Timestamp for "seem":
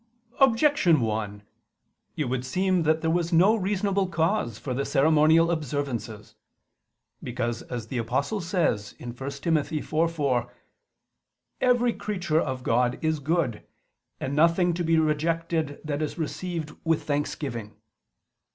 2.43-2.81